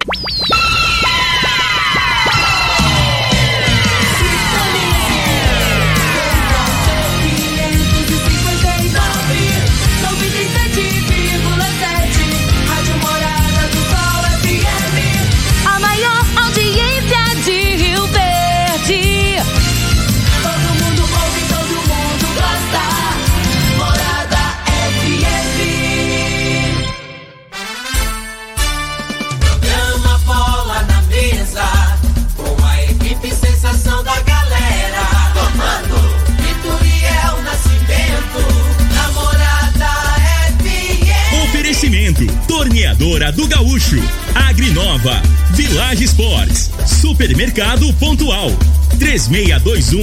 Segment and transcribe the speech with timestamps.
[0.00, 0.39] Torneadora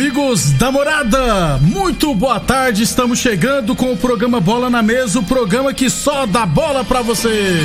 [0.00, 2.82] Amigos da morada, muito boa tarde.
[2.82, 7.02] Estamos chegando com o programa Bola na Mesa o programa que só dá bola pra
[7.02, 7.60] você.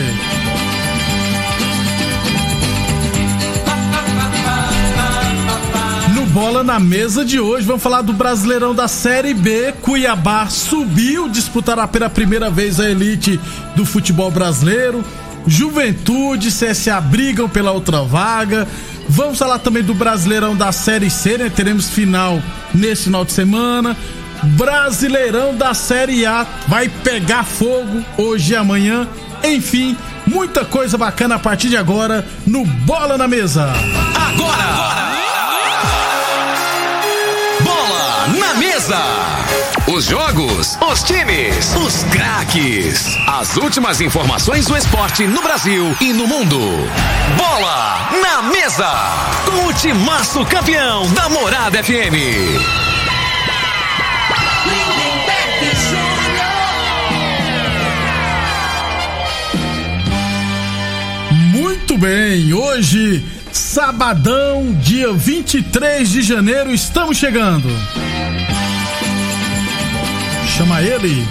[6.14, 9.74] No Bola na Mesa de hoje, vamos falar do Brasileirão da Série B.
[9.82, 13.40] Cuiabá subiu, disputará pela primeira vez a elite
[13.78, 15.06] do futebol brasileiro.
[15.48, 18.68] Juventude CSA brigam pela outra vaga.
[19.08, 21.52] Vamos falar também do Brasileirão da Série C, né?
[21.54, 22.42] Teremos final
[22.74, 23.96] nesse final de semana.
[24.44, 29.08] Brasileirão da Série A vai pegar fogo hoje e amanhã.
[29.44, 33.72] Enfim, muita coisa bacana a partir de agora no Bola na Mesa.
[34.16, 34.64] Agora!
[34.64, 35.16] agora.
[37.64, 39.35] Bola na Mesa!
[39.96, 43.06] Os jogos, os times, os craques.
[43.28, 46.60] As últimas informações do esporte no Brasil e no mundo.
[47.38, 48.92] Bola na mesa.
[49.46, 52.14] Com o timaço campeão da Morada FM.
[61.54, 67.70] Muito bem, hoje, sabadão, dia 23 de janeiro, estamos chegando.
[70.58, 71.28] Chama ele.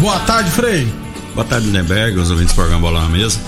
[0.00, 0.88] Boa tarde, Frei.
[1.34, 3.38] Boa tarde, Lindenberg, os ouvintes do programa Bola na Mesa.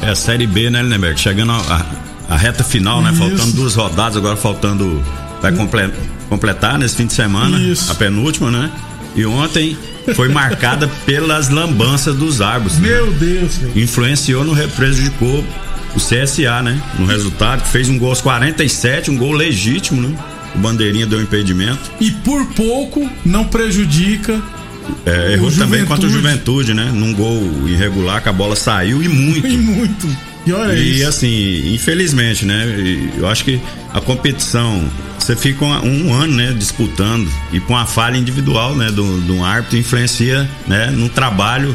[0.00, 1.20] É a Série B, né, Lindenberg?
[1.20, 1.86] Chegando a,
[2.30, 3.10] a reta final, né?
[3.10, 3.18] Isso.
[3.18, 5.04] Faltando duas rodadas, agora faltando.
[5.42, 5.92] Vai comple,
[6.30, 7.92] completar nesse fim de semana, Isso.
[7.92, 8.72] a penúltima, né?
[9.14, 9.76] E ontem
[10.16, 12.78] foi marcada pelas lambanças dos árbitros.
[12.78, 12.88] Né?
[12.88, 13.16] Meu né?
[13.20, 13.84] Deus, véio.
[13.84, 15.44] Influenciou no prejudicou
[15.94, 16.80] o CSA, né?
[16.98, 20.16] No resultado, fez um gol aos 47, um gol legítimo, né?
[20.54, 21.90] O Bandeirinha deu impedimento.
[22.00, 24.40] E por pouco não prejudica.
[25.06, 26.90] É, errou também contra o Juventude, né?
[26.92, 29.46] Num gol irregular que a bola saiu e muito.
[29.46, 30.34] E muito.
[30.46, 31.08] E olha e isso.
[31.08, 32.64] assim, infelizmente, né?
[33.16, 33.58] Eu acho que
[33.92, 34.84] a competição,
[35.18, 39.42] você fica um, um ano, né, disputando e com a falha individual, né, do, do
[39.42, 41.74] árbitro influencia, né, no trabalho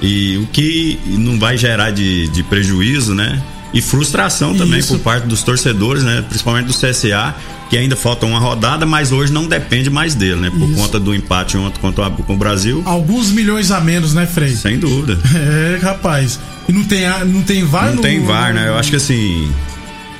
[0.00, 3.42] e o que não vai gerar de, de prejuízo, né?
[3.72, 4.94] E frustração também Isso.
[4.94, 6.24] por parte dos torcedores, né?
[6.26, 7.34] Principalmente do CSA,
[7.68, 10.50] que ainda falta uma rodada, mas hoje não depende mais dele, né?
[10.50, 10.80] Por Isso.
[10.80, 12.82] conta do empate ontem contra o, com o Brasil.
[12.86, 14.54] Alguns milhões a menos, né, Frei?
[14.54, 15.18] Sem dúvida.
[15.34, 16.38] É, rapaz.
[16.68, 17.88] E não tem, não tem VAR?
[17.88, 18.68] Não no, tem VAR, né?
[18.68, 19.50] Eu acho que assim,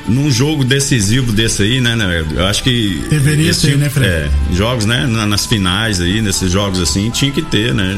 [0.08, 2.24] num jogo decisivo desse aí, né, né?
[2.34, 3.02] Eu acho que.
[3.10, 4.08] Deveria ser, tipo, né, Fred?
[4.08, 5.06] É, jogos, né?
[5.06, 7.96] Nas finais aí, nesses jogos assim, tinha que ter, né?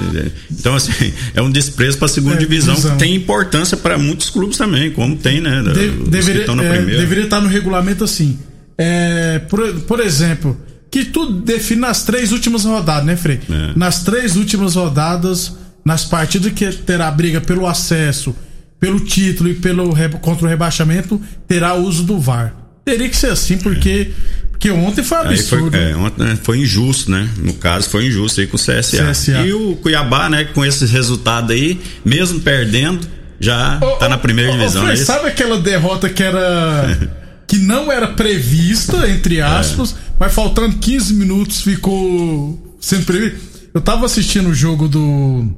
[0.51, 3.97] Então, assim, é um desprezo para a segunda é, divisão, divisão, que tem importância para
[3.97, 5.63] muitos clubes também, como tem, né?
[5.63, 8.39] De, deveria, é, deveria estar no regulamento assim.
[8.77, 10.59] É, por, por exemplo,
[10.91, 13.41] que tudo define nas três últimas rodadas, né, Frei?
[13.49, 13.73] É.
[13.77, 15.53] Nas três últimas rodadas,
[15.85, 18.35] nas partidas que terá briga pelo acesso
[18.81, 22.55] pelo título e pelo contra o rebaixamento, terá uso do VAR.
[22.85, 24.49] Teria que ser assim, porque, é.
[24.51, 25.71] porque ontem foi absurdo.
[25.71, 27.29] Foi, é, ontem né, foi injusto, né?
[27.37, 29.13] No caso, foi injusto aí com o CSA.
[29.13, 29.43] CSA.
[29.43, 33.07] E o Cuiabá, né, com esses resultados aí, mesmo perdendo,
[33.39, 34.85] já tá na primeira divisão.
[34.91, 37.11] Oh, sabe aquela derrota que era.
[37.47, 39.95] que não era prevista, entre aspas, é.
[40.19, 43.39] mas faltando 15 minutos ficou sendo previsto.
[43.75, 45.53] Eu tava assistindo o jogo do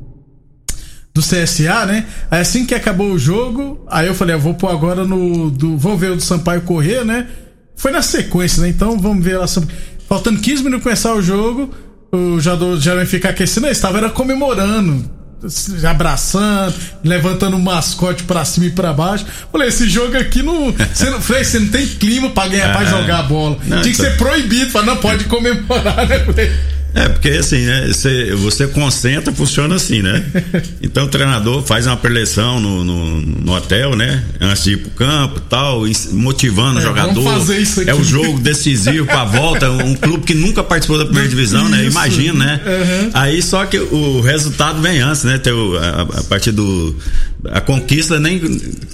[1.15, 2.07] do CSA, né?
[2.31, 5.51] Aí assim que acabou o jogo, aí eu falei, eu vou pôr agora no.
[5.51, 7.27] Do, vou ver o do Sampaio correr, né?
[7.77, 8.69] Foi na sequência, né?
[8.69, 9.47] Então vamos ver lá.
[10.09, 11.71] Faltando 15 minutos começar o jogo,
[12.11, 15.11] o jogador já vai ficar aquecendo, eles estavam era comemorando.
[15.89, 19.27] abraçando, levantando o mascote pra cima e pra baixo.
[19.51, 20.73] Falei, esse jogo aqui não.
[20.73, 23.59] Você não, Frei, você não tem clima pra ganhar, é, pra jogar a bola.
[23.67, 24.07] Não, Tinha que então...
[24.07, 26.53] ser proibido, pra não pode comemorar, né, Frei?
[26.95, 27.87] É, porque assim, né?
[27.89, 30.25] Você, você concentra, funciona assim, né?
[30.83, 34.23] Então o treinador faz uma preleção no, no, no hotel, né?
[34.41, 37.25] Antes de ir pro campo e tal, motivando é, o jogador.
[37.87, 39.71] É o jogo decisivo pra volta.
[39.71, 41.85] Um clube que nunca participou da primeira divisão, né?
[41.85, 42.61] Imagina, né?
[42.65, 43.11] Uhum.
[43.15, 45.39] Aí só que o resultado vem antes, né?
[45.39, 46.95] Ter o, a, a partir do.
[47.51, 48.41] A conquista nem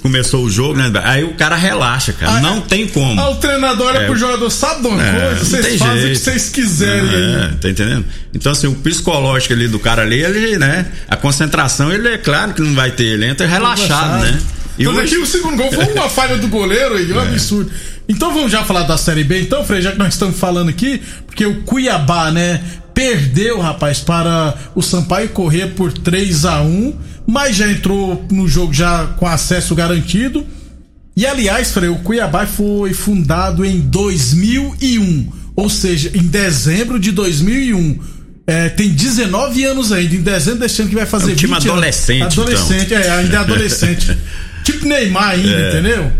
[0.01, 0.91] começou o jogo, né?
[1.03, 2.37] Aí o cara relaxa, cara.
[2.37, 3.19] Ah, não tem como.
[3.19, 5.45] Ah, o treinador olha é, pro jogador, sabe de uma é, coisa?
[5.45, 6.07] Vocês fazem jeito.
[6.07, 7.09] o que vocês quiserem.
[7.13, 7.55] É, aí.
[7.61, 8.05] tá entendendo?
[8.33, 10.87] Então, assim, o psicológico ali do cara ali, ele, né?
[11.07, 14.39] A concentração, ele é claro que não vai ter, ele entra relaxado, né?
[14.79, 15.13] E então, hoje...
[15.13, 17.23] aqui o segundo gol foi uma falha do goleiro aí, um é.
[17.23, 17.69] absurdo.
[18.07, 20.99] Então vamos já falar da Série B, então, Frei, já que nós estamos falando aqui,
[21.27, 22.61] porque o Cuiabá, né,
[22.99, 26.93] perdeu, rapaz, para o Sampaio correr por 3 a 1
[27.25, 30.45] mas já entrou no jogo já com acesso garantido.
[31.15, 37.99] E aliás, Frei, o Cuiabá foi fundado em 2001 ou seja, em dezembro de 2001.
[38.47, 41.53] É, tem 19 anos ainda, em dezembro deste ano que vai fazer é um time
[41.53, 42.21] adolescente.
[42.21, 42.39] Anos.
[42.39, 42.97] Adolescente, então.
[42.97, 44.17] é, ainda é adolescente.
[44.65, 45.69] tipo Neymar ainda, é.
[45.69, 46.11] entendeu?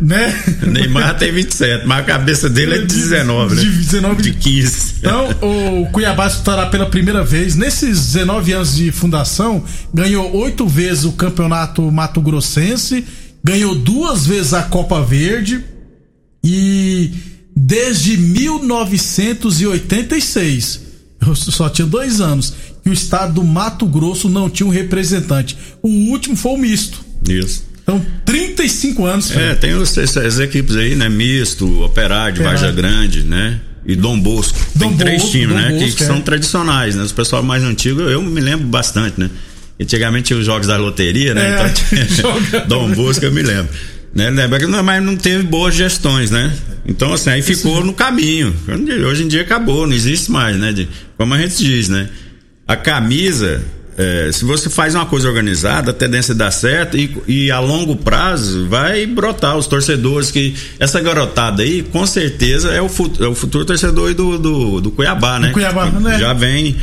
[0.00, 0.42] Né?
[0.66, 3.60] Neymar tem 27, mas a cabeça dele é de 19, né?
[3.60, 4.94] De 19 de 15.
[4.98, 9.62] Então, o Cuiabá estará pela primeira vez nesses 19 anos de fundação,
[9.92, 13.04] ganhou oito vezes o campeonato Mato Grossense,
[13.44, 15.62] ganhou duas vezes a Copa Verde
[16.42, 17.10] e
[17.54, 20.88] desde 1986.
[21.20, 22.54] Eu só tinha dois anos.
[22.84, 25.56] E o estado do Mato Grosso não tinha um representante.
[25.82, 27.04] O último foi o misto.
[27.28, 27.64] Isso.
[27.90, 29.36] Então, 35 anos.
[29.36, 31.08] É, tem os, essas equipes aí, né?
[31.08, 33.58] Misto, Operário, de Varja Grande, né?
[33.84, 34.58] E Dom Bosco.
[34.74, 35.70] Dom tem três times, Dom né?
[35.70, 36.06] Bosco, que, que é.
[36.06, 37.02] são tradicionais, né?
[37.02, 39.28] Os pessoal mais antigo, eu me lembro bastante, né?
[39.80, 41.72] Antigamente tinha os jogos da loteria, né?
[41.92, 43.72] É, então, Dom Bosco eu me lembro.
[44.14, 44.28] Né?
[44.28, 46.52] Lembra que não, mas não teve boas gestões, né?
[46.86, 48.54] Então, assim, aí ficou no caminho.
[49.08, 50.72] Hoje em dia acabou, não existe mais, né?
[50.72, 52.08] De, como a gente diz, né?
[52.66, 53.62] A camisa,
[53.98, 57.96] é, se você faz uma coisa organizada, a tendência dá certo e, e, a longo
[57.96, 63.28] prazo vai brotar os torcedores que essa garotada aí, com certeza é o, futuro, é
[63.28, 65.50] o futuro torcedor do, do, do Cuiabá, né?
[65.50, 66.18] Cuiabá, né?
[66.18, 66.76] Já vem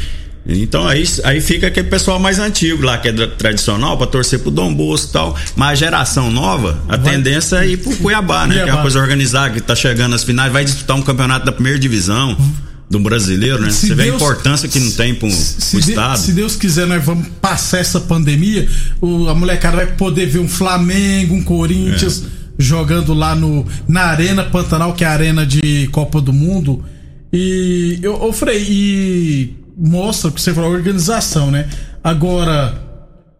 [0.49, 4.49] então aí, aí fica aquele pessoal mais antigo lá, que é tradicional, para torcer pro
[4.49, 5.37] Dom Bosco e tal.
[5.57, 7.13] Mas a geração nova, a vai.
[7.13, 8.53] tendência é ir pro Cuiabá, né?
[8.53, 8.63] Cuiabá.
[8.63, 11.51] Que é uma coisa organizada, que tá chegando às finais, vai disputar um campeonato da
[11.51, 12.29] primeira divisão.
[12.29, 13.69] Uhum do brasileiro, né?
[13.69, 16.19] Se Você Deus, vê a importância que não tem pro, se, pro Estado.
[16.19, 18.67] Se Deus quiser, nós vamos passar essa pandemia,
[19.01, 22.27] o, a molecada vai poder ver um Flamengo, um Corinthians é.
[22.57, 26.83] jogando lá no, na Arena Pantanal, que é a arena de Copa do Mundo.
[27.31, 31.67] E eu, eu Frei, e mostra que você falou organização, né?
[32.01, 32.86] Agora,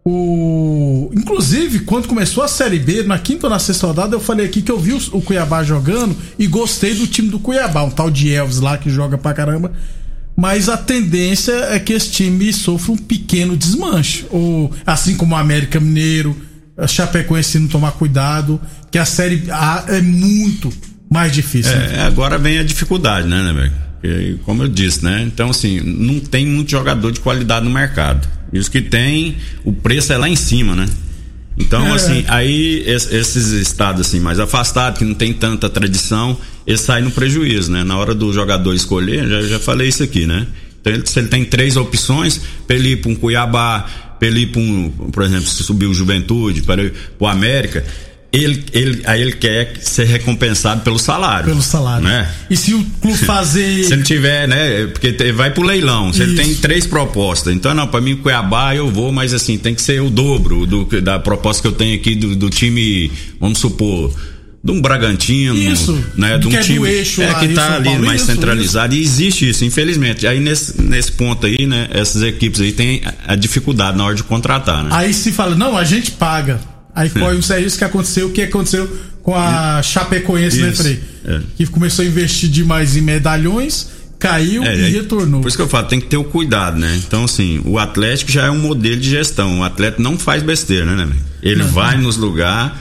[0.08, 1.12] o.
[1.14, 4.62] Inclusive, quando começou a Série B, na quinta ou na sexta rodada, eu falei aqui
[4.62, 8.32] que eu vi o, Cuiabá jogando e gostei do time do Cuiabá, um tal de
[8.32, 9.74] Elvis lá que joga pra caramba.
[10.34, 14.26] Mas a tendência é que esse time sofra um pequeno desmanche.
[14.30, 16.38] Ou, assim como o América Mineiro,
[16.78, 20.72] a Chapecoense não tomar cuidado, que a Série A é muito
[21.10, 21.74] mais difícil.
[21.74, 22.04] É, né?
[22.04, 23.88] agora vem a dificuldade, né, né, velho?
[24.46, 25.24] como eu disse, né?
[25.24, 28.37] Então, assim, não tem muito jogador de qualidade no mercado.
[28.52, 30.86] E os que tem, o preço é lá em cima, né?
[31.58, 31.92] Então, é.
[31.92, 37.12] assim, aí esses estados assim mais afastados, que não tem tanta tradição, eles saem no
[37.12, 37.84] prejuízo, né?
[37.84, 40.46] Na hora do jogador escolher, já, já falei isso aqui, né?
[40.80, 43.86] Então, ele, se ele tem três opções, para ele ir para um Cuiabá,
[44.20, 47.84] para ele ir para um, por exemplo, se subir o Juventude, para o América,
[48.32, 51.46] ele, ele, aí ele quer ser recompensado pelo salário.
[51.46, 52.04] Pelo salário.
[52.04, 52.30] Né?
[52.50, 53.84] E se o clube fazer.
[53.86, 54.88] se ele tiver, né?
[54.88, 56.12] Porque vai pro leilão.
[56.12, 56.32] Se Isso.
[56.32, 57.54] ele tem três propostas.
[57.54, 60.86] Então, não, para mim, Cuiabá eu vou, mas assim, tem que ser o dobro do,
[61.02, 64.14] da proposta que eu tenho aqui do, do time, vamos supor
[64.64, 68.22] de um Bragantino, isso, né, de um time é é, que está ali Paulo, mais
[68.22, 69.02] isso, centralizado isso.
[69.02, 70.28] e existe isso, infelizmente.
[70.28, 74.24] Aí nesse, nesse ponto aí, né, essas equipes aí têm a dificuldade na hora de
[74.24, 74.90] contratar, né?
[74.92, 76.60] Aí se fala, não, a gente paga.
[76.98, 78.90] Aí foi um serviço que aconteceu, o que aconteceu
[79.22, 81.00] com a Chapecoense, né, Frei?
[81.26, 81.42] É.
[81.56, 85.42] Que começou a investir demais em medalhões, caiu é, e retornou.
[85.42, 87.00] Por isso que eu falo, tem que ter o cuidado, né?
[87.06, 89.60] Então, assim, o Atlético já é um modelo de gestão.
[89.60, 91.16] O atleta não faz besteira, né, né?
[91.44, 92.06] Ele não, vai não.
[92.06, 92.72] nos lugares,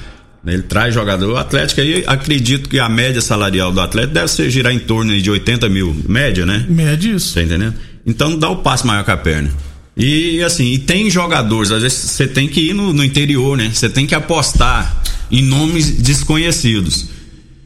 [0.43, 1.35] né, ele traz jogador.
[1.35, 5.15] O Atlético aí, acredito que a média salarial do atleta deve ser girar em torno
[5.21, 5.95] de 80 mil.
[6.09, 6.65] Média, né?
[6.71, 7.35] Média isso.
[7.35, 7.75] Tá entendendo?
[8.07, 9.51] Então dá o passo maior com a perna.
[9.97, 13.71] E assim, e tem jogadores, às vezes você tem que ir no, no interior, né?
[13.73, 17.07] Você tem que apostar em nomes desconhecidos.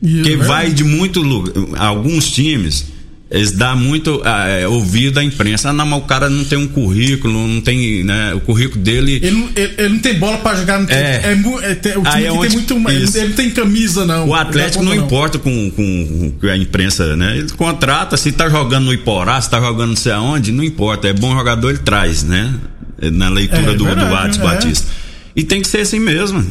[0.03, 1.53] Yeah, que é vai de muito lugar.
[1.77, 2.87] Alguns times
[3.31, 5.71] eles dão muito é, ouvido à imprensa.
[5.71, 8.35] Ah, não, mas o cara não tem um currículo, não tem, né?
[8.35, 9.21] O currículo dele.
[9.23, 10.81] Ele, ele, ele não tem bola para jogar.
[10.81, 13.05] Não é, é, é, o time é onde, tem muito.
[13.05, 13.17] Isso.
[13.17, 14.27] Ele não tem camisa, não.
[14.27, 17.39] O Atlético não, não, importa com, com, com, a imprensa, né?
[17.39, 21.07] Ele contrata, se tá jogando no Iporá, se tá jogando não sei aonde, não importa.
[21.07, 22.53] É bom jogador, ele traz, né?
[23.01, 24.89] Na leitura é, do, verdade, do Atos Batista.
[25.37, 26.45] E tem que ser assim mesmo.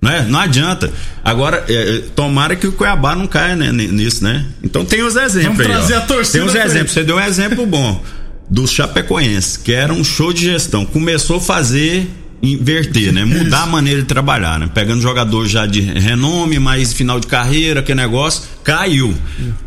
[0.00, 0.22] Não, é?
[0.24, 0.92] não adianta.
[1.24, 4.44] Agora, é, é, tomara que o Cuiabá não caia né, nisso, né?
[4.62, 5.66] Então tem os exemplos Vamos aí.
[5.66, 5.98] Trazer ó.
[5.98, 6.92] A torcida tem os exemplos.
[6.92, 8.02] Você deu um exemplo bom
[8.48, 10.84] do Chapecoense, que era um show de gestão.
[10.84, 12.08] Começou a fazer
[12.42, 13.24] inverter, né?
[13.24, 14.70] Mudar a maneira de trabalhar, né?
[14.72, 19.14] Pegando jogador já de renome, mais final de carreira, que negócio, caiu.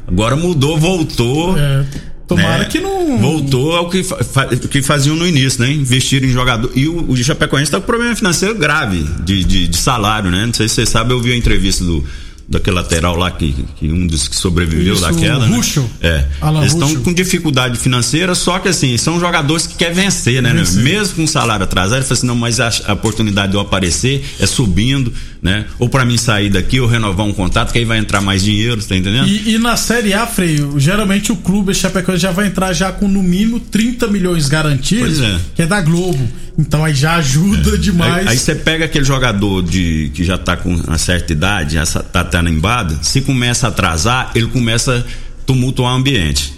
[0.08, 1.58] Agora mudou, voltou.
[1.58, 1.86] É.
[2.30, 2.66] Tomara né?
[2.66, 3.18] que não.
[3.18, 5.72] Voltou ao que, fa que faziam no início, né?
[5.72, 6.72] Investir em jogador.
[6.76, 10.46] E o, o Chapecoense está com problema financeiro grave de, de, de, salário, né?
[10.46, 12.06] Não sei se você sabe, eu vi a entrevista do
[12.50, 15.48] daquele lateral lá que, que um dos que sobreviveu Isso, daquela.
[15.48, 15.56] Né?
[15.56, 15.88] Ruxo.
[16.02, 16.26] É.
[16.42, 20.52] Alan Eles estão com dificuldade financeira, só que assim, são jogadores que querem vencer, né?
[20.52, 20.82] Vencer.
[20.82, 24.26] Mesmo com salário atrasado, ele fala assim, não, mas a, a, oportunidade de eu aparecer
[24.40, 25.66] é subindo, né?
[25.80, 28.84] Ou para mim sair daqui ou renovar um contrato, que aí vai entrar mais dinheiro,
[28.84, 29.28] tá entendendo?
[29.28, 33.08] E, e na Série A, Freio, geralmente o clube Chapecoense já vai entrar já com
[33.08, 35.40] no mínimo 30 milhões garantidos, é.
[35.56, 36.28] que é da Globo.
[36.58, 37.78] Então aí já ajuda é.
[37.78, 38.28] demais.
[38.28, 42.24] Aí você pega aquele jogador de que já tá com uma certa idade, já tá
[42.24, 46.54] tanimbado, se começa a atrasar, ele começa a tumultuar o ambiente,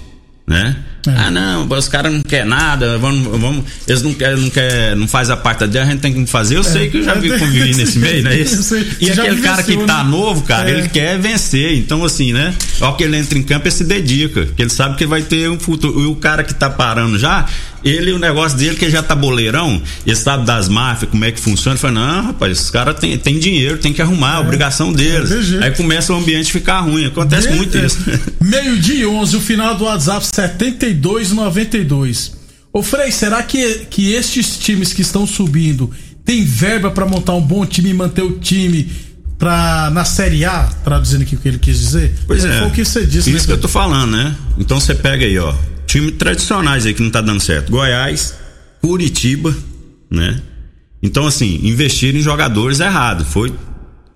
[0.48, 0.76] né?
[1.08, 1.12] É.
[1.17, 5.08] Ah, não, os caras não querem nada, vamos, vamos, eles não querem, não quer, não
[5.08, 6.58] faz a parte dele, a gente tem que fazer.
[6.58, 6.63] Eu é.
[6.63, 8.75] sei que eu já vi convivi nesse meio, é isso?
[9.00, 10.10] E aquele cara que tá né?
[10.10, 10.77] novo, cara, é.
[10.77, 11.77] ele quer vencer.
[11.77, 12.53] Então, assim, né?
[12.79, 15.50] Ó, que ele entra em campo, ele se dedica, que ele sabe que vai ter
[15.50, 16.01] um futuro.
[16.01, 17.46] E o cara que tá parando já,
[17.84, 21.40] ele, o negócio dele, que já tá boleirão, ele sabe das máfias, como é que
[21.40, 21.74] funciona.
[21.74, 25.54] Ele fala, não, rapaz, os caras tem, tem dinheiro, tem que arrumar, é, obrigação deles.
[25.54, 27.06] É Aí começa o ambiente a ficar ruim.
[27.06, 28.00] Acontece de, muito isso.
[28.40, 32.40] Meio-dia 11, o final do WhatsApp 7292.
[32.74, 35.92] Ô Frei, será que, que estes times que estão subindo
[36.24, 38.90] têm verba para montar um bom time e manter o time
[39.38, 40.70] pra, na Série A?
[40.84, 42.14] Traduzindo aqui o que ele quis dizer?
[42.26, 42.60] Pois é.
[42.60, 43.30] Foi o que você disse.
[43.30, 43.46] Isso né?
[43.48, 44.34] que eu tô falando, né?
[44.58, 45.54] Então você pega aí, ó
[45.92, 47.70] times tradicionais aí que não tá dando certo.
[47.70, 48.34] Goiás,
[48.82, 49.56] Curitiba,
[50.10, 50.42] né?
[51.04, 53.26] Então, assim, investir em jogadores é errado.
[53.26, 53.54] Foi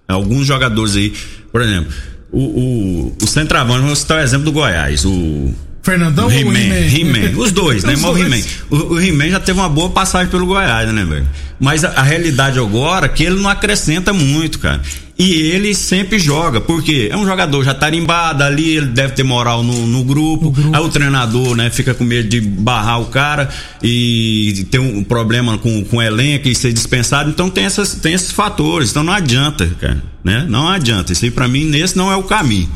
[0.08, 1.14] alguns jogadores aí,
[1.52, 1.92] por exemplo,
[2.32, 7.32] o, o, o centroavante, vamos citar o exemplo do Goiás, o Fernandão He-Man, ou He-Man?
[7.32, 7.94] He os dois, né?
[7.94, 8.42] Os o He-Man.
[8.70, 11.28] O, o já teve uma boa passagem pelo Goiás, né, velho?
[11.60, 14.82] Mas a, a, realidade agora é que ele não acrescenta muito, cara.
[15.18, 19.64] E ele sempre joga, porque é um jogador já tarimbado ali, ele deve ter moral
[19.64, 20.52] no, no grupo.
[20.52, 20.76] grupo.
[20.76, 23.50] Aí o treinador, né, fica com medo de barrar o cara
[23.82, 27.30] e ter um problema com, com o elenco e ser dispensado.
[27.30, 28.90] Então tem, essas, tem esses fatores.
[28.90, 30.04] Então não adianta, cara.
[30.22, 30.46] Né?
[30.50, 31.14] Não adianta.
[31.14, 32.70] Isso aí pra mim, nesse não é o caminho.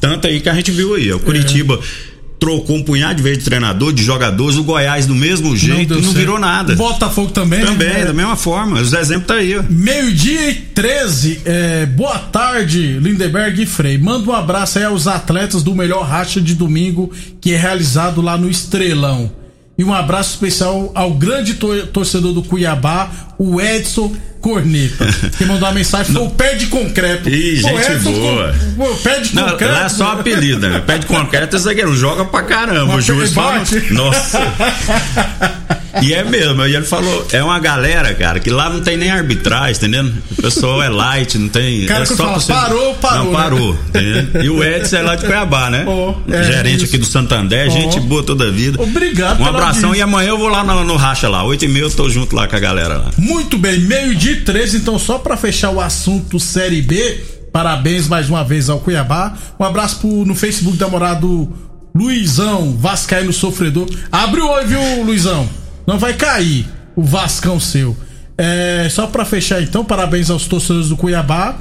[0.00, 1.74] Tanto aí que a gente viu aí, o Curitiba.
[1.74, 2.13] É
[2.44, 6.02] trocou um punhado de vez de treinador, de jogadores, o Goiás do mesmo jeito, não,
[6.02, 6.76] não virou nada.
[6.76, 7.64] Botafogo também.
[7.64, 8.04] Também, né?
[8.04, 8.80] da mesma forma.
[8.80, 9.58] Os exemplos tá aí.
[9.70, 11.40] Meio-dia e 13.
[11.46, 13.96] É, boa tarde, Lindeberg e Frei.
[13.96, 17.10] Manda um abraço aí aos atletas do melhor racha de domingo
[17.40, 19.32] que é realizado lá no Estrelão.
[19.78, 25.06] E um abraço especial ao grande torcedor do Cuiabá, o Edson Corneta.
[25.38, 27.30] Que mandou uma mensagem foi o pé de concreto.
[27.30, 28.54] Ih, Pô, gente Edson, boa.
[28.76, 29.72] Com, pé de não, concreto.
[29.72, 30.82] Não é só apelido, né?
[30.86, 32.94] Pé de concreto é zagueiro, joga pra caramba.
[32.94, 33.62] o juiz fala.
[33.90, 34.40] Nossa.
[36.02, 39.10] E é mesmo, e ele falou, é uma galera, cara, que lá não tem nem
[39.10, 40.14] arbitragem, entendendo?
[40.32, 41.86] O pessoal é light, não tem.
[41.86, 42.52] Cara, é só fala, você...
[42.52, 43.24] parou, parou.
[43.24, 43.78] Não, parou.
[43.92, 44.42] Né?
[44.44, 45.84] E o Edson é lá de Cuiabá, né?
[45.86, 46.86] Oh, é, Gerente isso.
[46.86, 47.70] aqui do Santander, oh.
[47.70, 48.82] gente boa toda a vida.
[48.82, 51.84] Obrigado, Um abração e amanhã eu vou lá no, no Racha lá, oito e meia
[51.84, 53.10] eu tô junto lá com a galera lá.
[53.16, 57.20] Muito bem, meio dia 13, então só para fechar o assunto Série B,
[57.52, 59.34] parabéns mais uma vez ao Cuiabá.
[59.58, 61.48] Um abraço pro, no Facebook da morada do
[61.94, 63.88] Luizão, Vascaíno Sofredor.
[64.10, 65.48] Abre o olho, viu, Luizão?
[65.86, 67.96] Não vai cair o Vascão seu.
[68.36, 71.56] É, só para fechar então, parabéns aos torcedores do Cuiabá.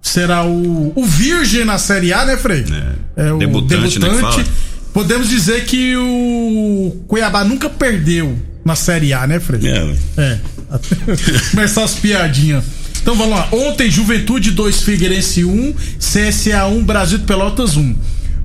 [0.00, 2.64] Será o, o Virgem na Série A, né, Frei?
[3.16, 3.98] É, é o debutante.
[3.98, 4.38] Né, debutante.
[4.38, 4.44] Né,
[4.92, 9.60] Podemos dizer que o Cuiabá nunca perdeu na Série A, né, Frei?
[9.68, 9.96] É.
[10.16, 10.38] é.
[11.50, 12.64] Começar as piadinhas.
[13.02, 13.48] Então vamos lá.
[13.52, 17.94] Ontem, Juventude 2, Figueirense 1, CSA 1, Brasil de Pelotas 1.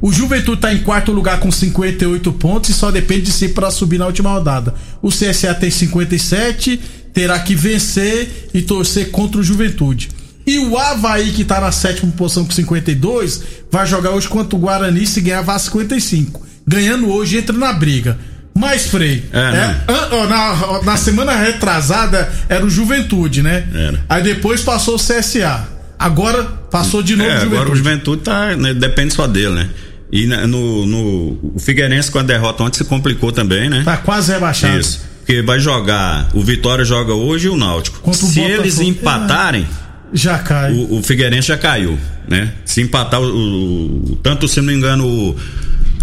[0.02, 3.70] O Juventude está em quarto lugar com 58 pontos e só depende de si para
[3.70, 4.74] subir na última rodada.
[5.02, 6.82] O CSA tem 57,
[7.14, 10.10] terá que vencer e torcer contra o Juventude.
[10.46, 14.60] E o Havaí, que está na sétima posição com 52, vai jogar hoje contra o
[14.60, 16.48] Guarani se ganhar vá 55.
[16.68, 18.18] Ganhando hoje, entra na briga.
[18.54, 19.40] Mas, Frei, é,
[19.88, 23.66] é, na, na semana retrasada era o Juventude, né?
[23.74, 24.04] Era.
[24.10, 25.68] Aí depois passou o CSA.
[25.98, 27.56] Agora passou de novo é, o Juventude.
[27.56, 29.70] Agora o Juventude tá, né, depende só dele, né?
[30.12, 33.82] E no, no, o Figueirense com a derrota ontem se complicou também, né?
[33.86, 34.78] Tá quase rebaixado.
[34.78, 35.02] Isso.
[35.20, 38.00] Porque vai jogar, o Vitória joga hoje e o Náutico.
[38.02, 40.74] Contra se o eles empatarem, é, já cai.
[40.74, 42.52] O, o, Figueirense já caiu, né?
[42.66, 45.38] Se empatar o, o tanto se não me engano o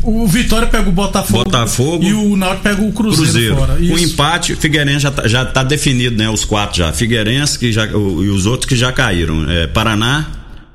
[0.03, 3.95] o Vitória pega o Botafogo, Botafogo e o Náutico pega o Cruzeiro, Cruzeiro.
[3.95, 6.31] O empate, o Figueirense já tá, já tá definido, né?
[6.31, 6.93] Os quatro já.
[6.93, 9.51] Figueirense que já, o, e os outros que já caíram.
[9.51, 10.27] É, Paraná,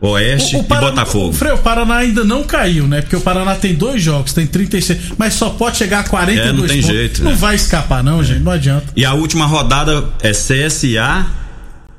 [0.07, 1.29] Oeste o, o Paraná, e Botafogo.
[1.29, 3.01] O, Freio, o Paraná ainda não caiu, né?
[3.01, 6.53] Porque o Paraná tem dois jogos, tem 36, mas só pode chegar a 42 é,
[6.53, 6.95] não tem pontos.
[6.95, 7.23] jeito.
[7.23, 7.37] Não né?
[7.37, 8.23] vai escapar não, é.
[8.23, 8.87] gente, não adianta.
[8.95, 11.25] E a última rodada é CSA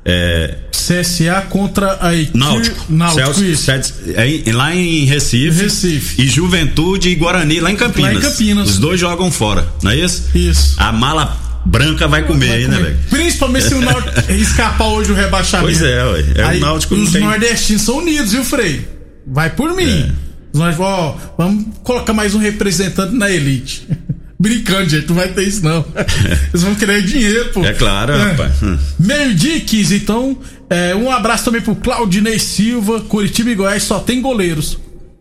[0.05, 0.53] é...
[0.71, 6.21] CSA contra a equipe Náutico, Náutico Celso, é, lá em Recife, Recife.
[6.21, 8.13] E Juventude e Guarani lá em Campinas.
[8.13, 8.69] Lá em Campinas.
[8.69, 10.29] Os dois jogam fora, não é isso?
[10.35, 10.75] Isso.
[10.77, 12.97] A mala branca vai comer, vai aí, né, velho?
[13.09, 15.67] Principalmente se o Náutico escapar hoje o rebaixamento.
[15.67, 16.25] Pois é, ué.
[16.35, 17.21] É aí, o Náutico Os tem...
[17.21, 18.87] nordestinos são unidos, viu, Frei?
[19.25, 20.09] Vai por mim.
[20.09, 20.25] É.
[20.53, 23.87] Nós, ó, vamos colocar mais um representante na elite.
[24.37, 25.85] Brincando, gente, não vai ter isso não.
[26.53, 27.65] Eles vão querer dinheiro, pô.
[27.65, 28.31] É claro, é.
[28.31, 28.61] rapaz.
[28.61, 28.77] Hum.
[28.99, 30.37] Meio-dia 15, então,
[30.69, 32.99] é, um abraço também pro Claudinei Silva.
[33.01, 34.77] Curitiba e Goiás só tem goleiros.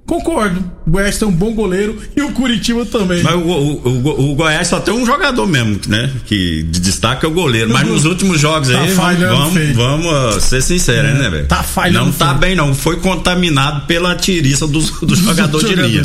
[0.07, 0.63] Concordo.
[0.87, 3.23] O Goiás tem um bom goleiro e o Curitiba também.
[3.23, 6.11] Mas o, o, o, o Goiás só tem um jogador mesmo, né?
[6.27, 7.73] Que destaca é o goleiro.
[7.73, 11.47] Mas nos últimos jogos tá aí, vamos, vamos ser sinceros, é, né, velho?
[11.47, 12.07] Tá falhando.
[12.07, 12.39] Não tá feio.
[12.39, 12.75] bem, não.
[12.75, 16.03] Foi contaminado pela tiriça dos, dos jogadores de linha.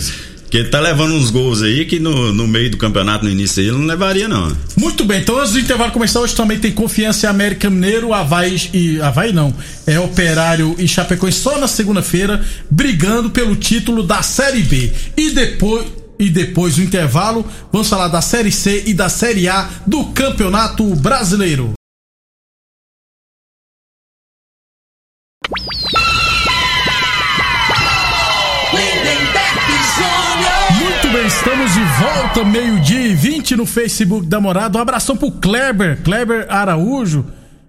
[0.50, 3.62] Que ele tá levando uns gols aí que no, no meio do campeonato, no início,
[3.62, 4.56] ele não levaria, não.
[4.75, 8.70] Muito bem, então antes do intervalo começar, hoje também tem Confiança em América Mineiro, Havaí
[8.74, 9.00] e.
[9.01, 9.53] Havaí não.
[9.86, 14.91] É Operário e Chapecoense só na segunda-feira, brigando pelo título da Série B.
[15.15, 15.86] E depois.
[16.22, 20.84] E depois do intervalo, vamos falar da Série C e da Série A do Campeonato
[20.96, 21.79] Brasileiro.
[32.00, 34.77] Volta, meio-dia e 20 no Facebook da Morada.
[34.77, 37.25] Um abração pro Kleber, Kleber Araújo.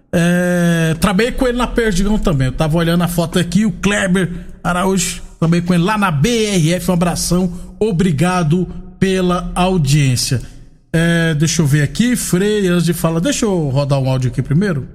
[0.09, 2.47] É, trabalhei com ele na Perdigão também.
[2.47, 4.31] Eu tava olhando a foto aqui, o Kleber
[4.63, 5.21] Araújo.
[5.37, 6.89] Trabalhei com ele lá na BRF.
[6.89, 8.65] Um abração, obrigado
[8.97, 10.41] pela audiência.
[10.93, 14.41] É, deixa eu ver aqui, Frei, antes de falar, deixa eu rodar um áudio aqui
[14.41, 14.87] primeiro.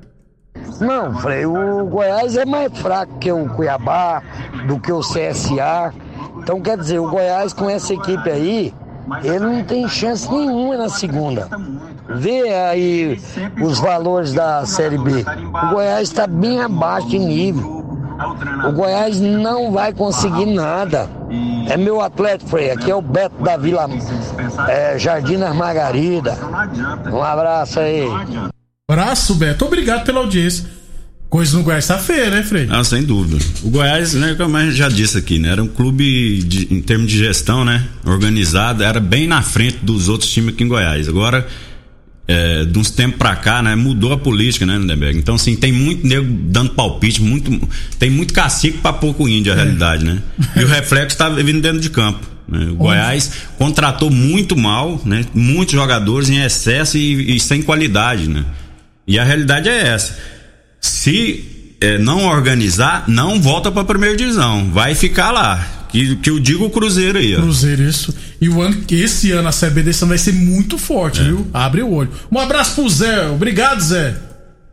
[0.81, 4.23] Não, Frei, o Goiás é mais fraco que o Cuiabá,
[4.67, 5.93] do que o CSA.
[6.39, 8.75] Então, quer dizer, o Goiás com essa equipe aí,
[9.23, 11.49] ele não tem chance nenhuma na segunda.
[12.09, 13.21] Vê aí
[13.63, 15.25] os valores da Série B.
[15.65, 17.85] O Goiás está bem abaixo de nível.
[18.67, 21.09] O Goiás não vai conseguir nada.
[21.69, 22.71] É meu atleta, Frei.
[22.71, 23.89] Aqui é o Beto da Vila
[24.69, 26.37] é, Jardim das Margarida.
[27.13, 28.07] Um abraço aí.
[28.89, 29.65] Abraço, Beto.
[29.65, 30.76] Obrigado pela audiência.
[31.29, 32.69] Coisa no Goiás tá feia, né, Frei?
[32.71, 33.45] Ah, sem dúvida.
[33.63, 37.11] O Goiás, né, como eu já disse aqui, né, era um clube de, em termos
[37.11, 41.09] de gestão, né, organizado, era bem na frente dos outros times aqui em Goiás.
[41.09, 41.47] Agora,
[42.29, 45.19] é, de uns tempos pra cá, né, mudou a política, né, Lindenberg?
[45.19, 47.51] Então, assim, tem muito nego dando palpite, muito,
[47.99, 49.59] tem muito cacique pra pouco índio, a é.
[49.59, 50.23] realidade, né?
[50.55, 52.21] E o reflexo tá vindo dentro de campo.
[52.49, 52.69] Né?
[52.71, 58.45] O Goiás contratou muito mal, né, muitos jogadores em excesso e, e sem qualidade, né?
[59.09, 60.36] E a realidade é essa
[60.87, 64.71] se é, não organizar, não volta para a primeira divisão.
[64.71, 65.73] Vai ficar lá.
[65.89, 67.41] Que, que eu digo o Cruzeiro aí, ó.
[67.41, 68.15] Cruzeiro, isso.
[68.41, 71.25] E o ano, esse ano a CB desse vai ser muito forte, é.
[71.25, 71.47] viu?
[71.55, 72.11] Abre o olho.
[72.31, 73.29] Um abraço pro Zé.
[73.29, 74.17] Obrigado, Zé.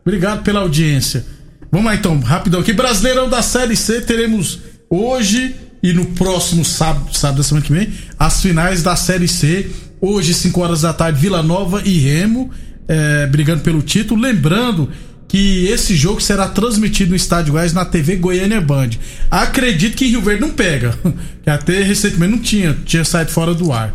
[0.04, 1.24] Obrigado pela audiência.
[1.70, 2.72] Vamos lá então, rapidão aqui.
[2.72, 7.92] Brasileirão da Série C, teremos hoje e no próximo sábado, sábado da semana que vem,
[8.18, 9.70] as finais da Série C.
[10.00, 12.50] Hoje, 5 horas da tarde, Vila Nova e Remo,
[12.86, 14.20] é, brigando pelo título.
[14.20, 14.90] Lembrando
[15.28, 18.90] que esse jogo será transmitido no Estádio Goiás na TV Goiânia Band.
[19.30, 20.96] Acredito que Rio Verde não pega,
[21.42, 23.94] que até recentemente não tinha, tinha saído fora do ar.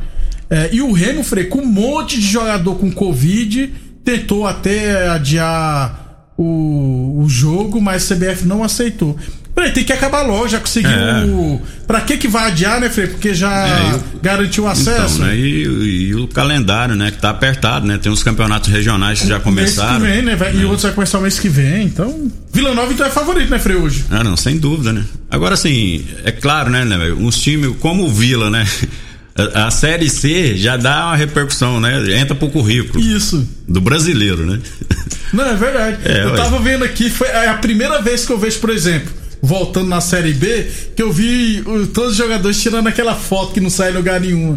[0.50, 3.72] É, e o Remo, com um monte de jogador com Covid,
[4.04, 9.16] tentou até adiar o, o jogo, mas a CBF não aceitou.
[9.60, 10.90] Peraí, tem que acabar logo, já conseguiu.
[10.90, 11.86] É.
[11.86, 13.08] Pra que que vai adiar, né, Frei?
[13.08, 15.16] Porque já é, garantiu o acesso.
[15.16, 15.36] Então, né?
[15.36, 15.64] E,
[16.08, 17.98] e, o calendário, né, que tá apertado, né?
[17.98, 20.00] Tem uns campeonatos regionais que já começaram.
[20.00, 20.36] Mês que vem, né?
[20.38, 20.66] Vai, E é.
[20.66, 21.84] outros vai começar o mês que vem.
[21.84, 24.06] Então, Vila Nova então é favorito, né, Frei, hoje?
[24.10, 25.04] Ah, não, sem dúvida, né?
[25.30, 28.66] Agora, assim, é claro, né, né uns times como o Vila, né?
[29.56, 32.18] A, Série C já dá uma repercussão, né?
[32.18, 33.04] Entra pro currículo.
[33.04, 33.46] Isso.
[33.68, 34.60] Do brasileiro, né?
[35.34, 35.98] Não, é verdade.
[36.10, 39.88] É, eu tava vendo aqui, foi a primeira vez que eu vejo, por exemplo, voltando
[39.88, 43.92] na Série B, que eu vi todos os jogadores tirando aquela foto que não sai
[43.92, 44.54] em lugar nenhum.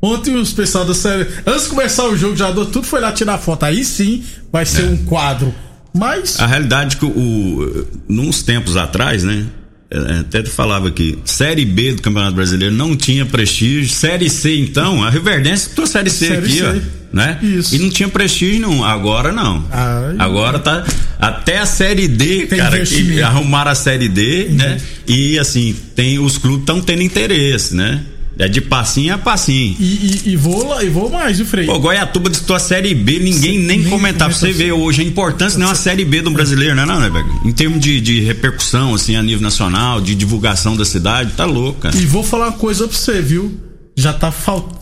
[0.00, 1.26] Ontem os pessoal da série.
[1.46, 3.64] Antes de começar o jogo, já tudo foi lá tirar foto.
[3.64, 4.22] Aí sim
[4.52, 4.86] vai ser é.
[4.86, 5.54] um quadro.
[5.92, 6.38] Mas.
[6.38, 9.46] A realidade é que o, nos tempos atrás, né?
[9.88, 14.56] É, até tu falava aqui, Série B do Campeonato Brasileiro não tinha prestígio, Série C
[14.56, 16.64] então, a Riverdense tua Série C série aqui, C.
[16.64, 16.74] ó,
[17.12, 17.38] né?
[17.40, 17.74] Isso.
[17.74, 19.64] E não tinha prestígio não, agora não.
[19.70, 20.84] Ai, agora tá
[21.20, 24.56] até a Série D, tem cara, que arrumaram a Série D, uhum.
[24.56, 24.80] né?
[25.06, 28.02] E assim, tem os clubes estão tendo interesse, né?
[28.38, 29.76] É de passinho a passinho.
[29.80, 29.84] E,
[30.26, 31.64] e, e, vou lá, e vou mais, viu, Frei?
[31.64, 34.32] Pô, Goiatuba disputou a Série B, ninguém nem, nem comentava.
[34.32, 37.08] Você vê hoje a importância não é uma Série B do brasileiro, né, não, né,
[37.08, 37.26] velho?
[37.44, 41.80] Em termos de, de repercussão, assim, a nível nacional, de divulgação da cidade, tá louco,
[41.80, 41.96] cara.
[41.96, 43.58] E vou falar uma coisa pra você, viu?
[43.98, 44.30] Já tá,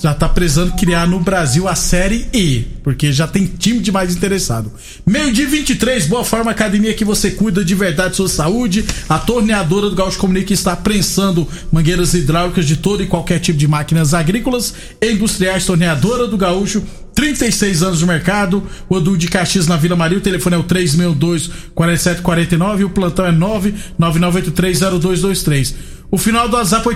[0.03, 4.73] já tá precisando criar no Brasil a Série E, porque já tem time demais interessado.
[5.07, 8.85] Meio dia 23, Boa Forma Academia que você cuida de verdade sua saúde.
[9.09, 13.69] A torneadora do Gaúcho Comunica está prensando mangueiras hidráulicas de todo e qualquer tipo de
[13.69, 15.65] máquinas agrícolas e industriais.
[15.65, 16.83] Torneadora do Gaúcho
[17.15, 18.65] 36 anos no mercado.
[18.89, 20.19] O Edu de Caxias na Vila Maria.
[20.19, 25.73] O telefone é o 362 4749 e o plantão é 999830223.
[26.11, 26.89] O final do WhatsApp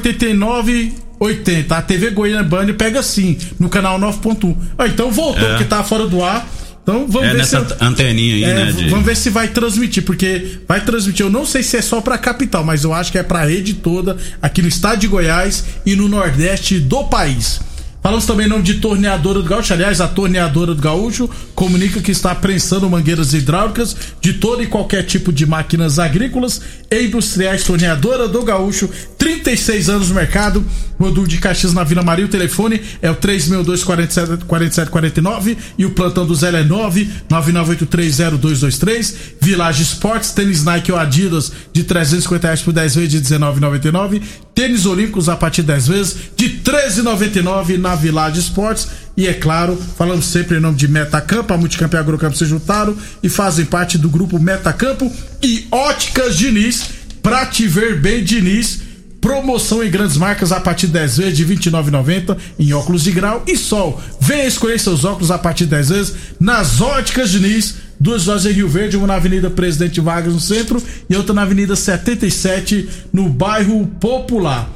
[1.21, 1.77] 8980.
[1.77, 4.57] A TV Goiânia Band pega sim, no canal 9.1.
[4.77, 5.51] Ah, então voltou, é.
[5.51, 6.47] porque tá fora do ar.
[6.83, 7.75] Então vamos é ver nessa se.
[7.85, 8.73] anteninha aí, é, né?
[8.73, 8.89] De...
[8.89, 11.27] Vamos ver se vai transmitir, porque vai transmitir.
[11.27, 13.75] Eu não sei se é só pra capital, mas eu acho que é pra rede
[13.75, 17.61] toda, aqui no estado de Goiás e no nordeste do país.
[18.03, 19.73] Falamos também em nome de Torneadora do Gaúcho.
[19.73, 25.05] Aliás, a Torneadora do Gaúcho comunica que está prensando mangueiras hidráulicas de todo e qualquer
[25.05, 27.65] tipo de máquinas agrícolas e industriais.
[27.65, 30.65] Torneadora do Gaúcho, 36 anos no mercado.
[30.99, 32.25] Modul de Caxias na Vila Maria.
[32.25, 39.15] O telefone é o 362 4749 e o plantão do Zé é 999830223.
[39.41, 44.21] Village Esportes, tênis Nike ou Adidas de 350 reais por 10 vezes de 19,99.
[44.59, 48.89] Tênis Olímpicos a partir de 10 vezes de 13,99 na Village Esportes.
[49.17, 52.45] E é claro, falando sempre em nome de Metacampo, a Multicampo e a Agrocampo se
[52.45, 56.91] juntaram e fazem parte do grupo Metacampo e Óticas Diniz,
[57.23, 58.81] pra te ver bem, Diniz.
[59.21, 63.13] Promoção em grandes marcas a partir de 10 vezes de R$ 29,90 em óculos de
[63.13, 64.03] grau e sol.
[64.21, 68.55] Venha escolher seus óculos a partir de 10 vezes nas Óticas Diniz Duas lojas em
[68.55, 73.29] Rio Verde, uma na Avenida Presidente Vargas no centro e outra na Avenida 77 no
[73.29, 74.71] bairro Popular.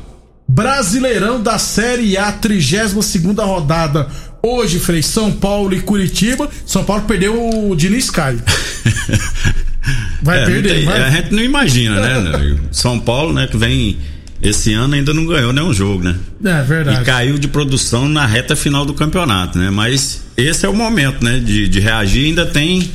[0.48, 4.08] Brasileirão da Série A, 32 segunda rodada.
[4.42, 6.48] Hoje, Frei, São Paulo e Curitiba.
[6.66, 8.42] São Paulo perdeu o Diniz Caio.
[10.22, 11.02] Vai é, perder, tem, vai.
[11.02, 12.56] A gente não imagina, né?
[12.70, 13.98] São Paulo, né, que vem
[14.40, 16.16] esse ano ainda não ganhou nenhum jogo, né?
[16.44, 17.02] É verdade.
[17.02, 19.70] E caiu de produção na reta final do campeonato, né?
[19.70, 21.38] Mas esse é o momento, né?
[21.38, 22.26] De, de reagir.
[22.26, 22.90] Ainda tem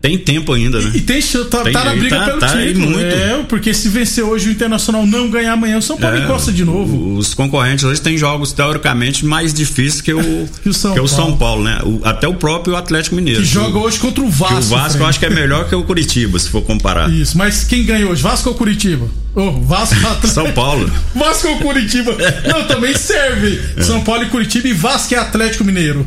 [0.00, 0.92] tem tempo ainda, né?
[0.94, 2.90] E, e tem tá, tem, tá na briga tá, pelo tá título.
[2.90, 3.04] Muito.
[3.04, 6.52] É, porque se vencer hoje o Internacional não ganhar amanhã, o São Paulo é, encosta
[6.52, 7.16] de novo.
[7.16, 11.08] Os concorrentes hoje têm jogos teoricamente mais difíceis que o, que o, São, que o
[11.08, 11.80] São Paulo, né?
[11.82, 13.40] O, até o próprio Atlético Mineiro.
[13.40, 14.56] Que joga hoje contra o Vasco.
[14.56, 17.10] o Vasco eu acho que é melhor que o Curitiba, se for comparar.
[17.10, 18.22] Isso, mas quem ganha hoje?
[18.22, 19.08] Vasco ou Curitiba?
[19.34, 20.28] Oh, Vasco Atlético.
[20.28, 20.88] São Paulo.
[21.12, 22.16] Vasco ou Curitiba?
[22.46, 23.60] Não, também serve.
[23.76, 23.82] É.
[23.82, 26.06] São Paulo e Curitiba e Vasco e Atlético Mineiro.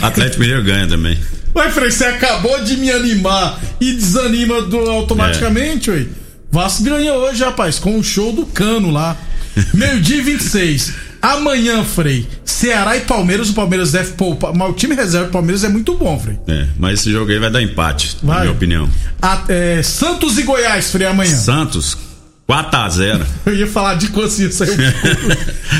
[0.00, 1.16] Atlético Mineiro ganha também.
[1.54, 5.94] Ué, Frei, você acabou de me animar e desanima do, automaticamente, é.
[5.94, 6.06] ué.
[6.50, 9.16] Vasco ganha hoje, rapaz, com o show do Cano lá.
[9.72, 10.94] Meio-dia 26.
[11.20, 14.52] Amanhã, Frei, Ceará e Palmeiras, o Palmeiras deve poupar.
[14.52, 16.38] Mas o time reserva do Palmeiras é muito bom, Frei.
[16.48, 18.36] É, mas esse jogo aí vai dar empate, vai.
[18.36, 18.90] na minha opinião.
[19.20, 21.34] A, é, Santos e Goiás, Frei, amanhã.
[21.34, 21.96] Santos,
[22.48, 23.22] 4x0.
[23.46, 24.76] Eu ia falar de consciência aí.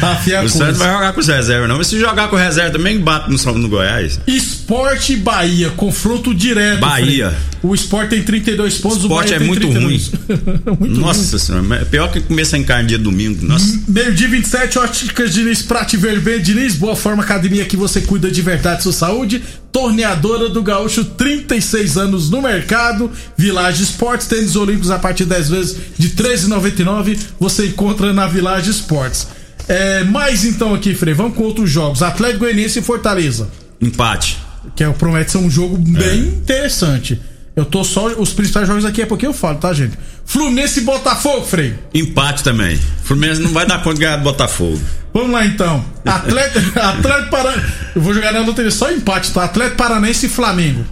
[0.01, 1.77] tá fiel O Santos vai jogar com os reservas, não.
[1.77, 4.21] Mas se jogar com reserva também bate no, no Goiás.
[4.27, 6.81] Esporte Bahia, confronto direto.
[6.81, 7.31] Bahia.
[7.31, 7.53] Frei.
[7.63, 10.09] O Sport tem 32 pontos, o Sport é muito 32.
[10.09, 10.19] ruim.
[10.81, 11.39] muito Nossa ruim.
[11.39, 13.45] senhora, é pior que começar em carne dia domingo.
[13.45, 13.81] Nossa.
[13.87, 18.83] Meio-dia 27, Óticas Diniz, Prate Vermelho Diniz, Boa Forma Academia que você cuida de verdade
[18.83, 19.43] sua saúde.
[19.73, 23.11] Torneadora do Gaúcho, 36 anos no mercado.
[23.37, 27.19] Village Esportes, tênis olímpicos a partir de 10 vezes de R$ 13,99.
[27.41, 29.29] Você encontra na Village Esportes.
[29.67, 32.03] É, mais então aqui, Frei, vamos com outros jogos.
[32.03, 33.49] Atlético Goianiense e Fortaleza.
[33.81, 34.39] Empate.
[34.77, 36.17] Que é, promete ser um jogo bem é.
[36.17, 37.19] interessante.
[37.55, 38.07] Eu tô só.
[38.09, 39.99] Os principais jogos aqui é porque eu falo, tá, gente?
[40.25, 41.75] Fluminense e Botafogo, Frei.
[41.93, 42.79] Empate também.
[43.05, 44.81] Fluminense não vai dar conta de ganhar do Botafogo.
[45.13, 45.85] Vamos lá então.
[46.05, 47.73] Atlético, Atlético Paranaense.
[47.95, 49.45] Eu vou jogar na loteria só empate, tá?
[49.45, 50.85] Atlético Paranaense e Flamengo.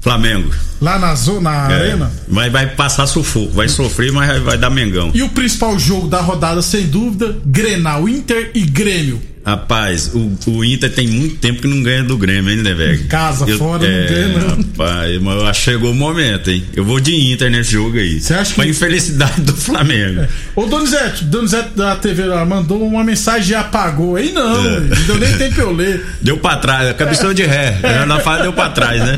[0.00, 0.54] Flamengo.
[0.80, 2.12] Lá na, zona, na é, arena?
[2.28, 5.10] Vai, vai passar sufoco, vai sofrer, mas vai, vai dar Mengão.
[5.12, 9.20] E o principal jogo da rodada, sem dúvida, Grenal, Inter e Grêmio.
[9.46, 13.06] Rapaz, o, o Inter tem muito tempo que não ganha do Grêmio, hein, velho?
[13.06, 14.56] Casa, eu, fora, é, não ganha, não.
[14.56, 16.64] Rapaz, mas eu acho que chegou o momento, hein?
[16.74, 18.20] Eu vou de Inter nesse jogo aí.
[18.20, 18.56] Você acha que.
[18.56, 20.22] Pra infelicidade do Flamengo.
[20.22, 20.28] É.
[20.56, 24.16] Ô, Donizete, Donizete da TV lá mandou uma mensagem e apagou.
[24.16, 24.80] Aí não, é.
[24.80, 26.04] não deu nem tempo eu ler.
[26.20, 27.78] Deu pra trás, cabeção de ré.
[27.84, 28.04] É.
[28.04, 29.16] Na fala deu pra trás, né?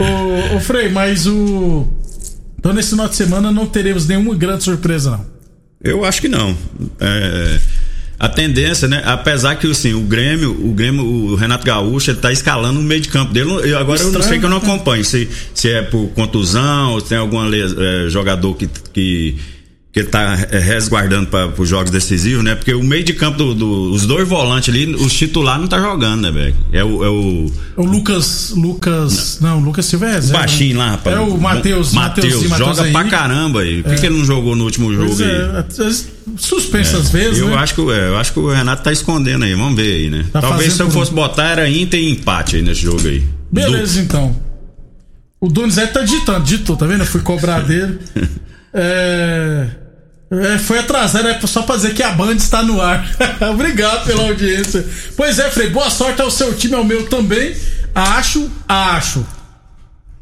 [0.00, 1.86] ô, ô, Frei, mas o.
[2.58, 5.26] Então nesse final de semana não teremos nenhuma grande surpresa, não.
[5.80, 6.56] Eu acho que não.
[6.98, 7.60] É,
[8.22, 9.02] a tendência, né?
[9.04, 13.00] Apesar que assim, o Grêmio, o Grêmio, o Renato Gaúcho, ele tá escalando no meio
[13.00, 13.50] de campo dele.
[13.50, 14.64] Eu, agora Estranho, eu não sei que eu não né?
[14.64, 15.04] acompanho.
[15.04, 19.36] Se, se é por contusão, se tem algum é, jogador que, que
[19.92, 22.54] que ele tá é, resguardando para os jogos decisivos, né?
[22.54, 25.78] Porque o meio de campo dos do, os dois volantes ali, os titulares não tá
[25.78, 26.56] jogando, né, velho?
[26.72, 27.52] É o, é o.
[27.76, 28.54] O Lucas.
[28.56, 29.38] Lucas.
[29.42, 30.84] Não, não Lucas Silva é zero, Baixinho né?
[30.84, 31.14] lá, rapaz.
[31.14, 31.92] É o Matheus.
[31.92, 32.42] Matheus.
[32.56, 33.82] Joga pra caramba aí.
[33.82, 34.00] Por que, é.
[34.00, 35.88] que ele não jogou no último jogo aí?
[35.88, 35.92] É,
[36.38, 37.40] suspenso às vezes.
[37.40, 37.56] Eu, né?
[37.56, 39.54] acho que, eu acho que o Renato tá escondendo aí.
[39.54, 40.24] Vamos ver aí, né?
[40.32, 43.22] Tá Talvez se eu fosse botar, era Inter e empate aí nesse jogo aí.
[43.50, 44.34] Beleza, então.
[45.38, 47.00] O Donizete tá digitando, digitou, tá vendo?
[47.00, 47.98] Eu fui cobrar dele.
[48.72, 49.81] é.
[50.32, 53.06] É, foi atrasado, é só pra dizer que a Band está no ar.
[53.52, 54.84] Obrigado pela audiência.
[55.14, 57.54] Pois é, Frei, boa sorte ao seu time, ao meu também.
[57.94, 59.26] Acho, acho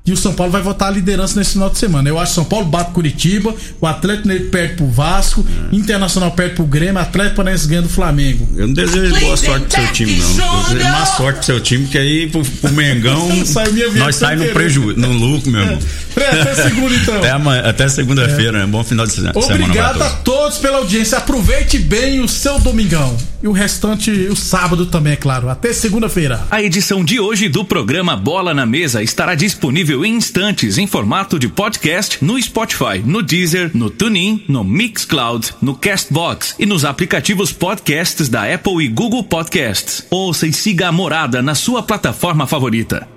[0.04, 2.08] e o São Paulo vai votar a liderança nesse final de semana.
[2.08, 5.76] Eu acho que São Paulo bate Curitiba, o Atlético Nele perde pro Vasco, é.
[5.76, 8.48] Internacional perde pro Grêmio, Atlético Paranaense ganha do Flamengo.
[8.56, 10.56] Eu não desejo boa sorte pro seu time, não.
[10.56, 13.28] Eu desejo má sorte pro seu time, que aí pro, pro Mengão
[13.96, 15.78] nós sai no prejuízo, no lucro, meu irmão.
[16.20, 16.40] É.
[16.42, 17.16] Até segunda, então.
[17.16, 18.60] Até, amanhã, até segunda-feira, é.
[18.60, 18.66] né?
[18.66, 19.32] Bom final de semana.
[19.36, 21.16] Obrigado a todos pela audiência.
[21.16, 23.16] Aproveite bem o seu domingão.
[23.42, 25.48] E o restante, o sábado também, é claro.
[25.48, 26.42] Até segunda-feira.
[26.50, 31.37] A edição de hoje do programa Bola na Mesa estará disponível em instantes em formato
[31.38, 37.53] de podcast no Spotify, no Deezer, no TuneIn, no Mixcloud, no Castbox e nos aplicativos
[37.53, 40.07] podcasts da Apple e Google Podcasts.
[40.09, 43.09] Ouça e siga a Morada na sua plataforma favorita.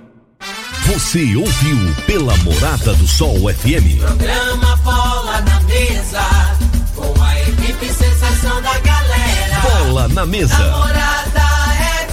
[0.86, 4.00] Você ouviu pela Morada do Sol FM.
[4.00, 6.22] Programa Bola na Mesa,
[6.96, 9.60] com a equipe sensação da galera.
[9.62, 10.58] Bola na Mesa.
[10.58, 11.40] Morada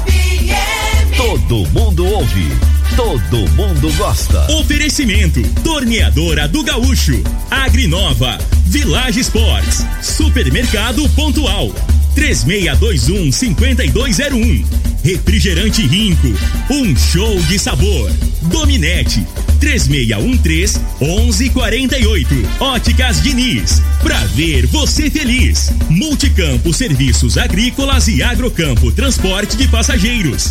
[0.06, 1.18] FM.
[1.18, 4.52] Todo mundo ouve todo mundo gosta.
[4.52, 11.74] Oferecimento: Torneadora do Gaúcho, Agrinova, Village Sports, Supermercado Pontual,
[12.16, 14.66] 3621 5201.
[15.04, 16.28] Refrigerante Rinco,
[16.70, 18.12] um show de sabor.
[18.44, 19.26] Dominete,
[19.60, 22.36] 3613 1148.
[22.60, 25.72] Óticas Diniz, pra ver você feliz.
[25.90, 30.50] Multicampo Serviços Agrícolas e Agrocampo Transporte de Passageiros.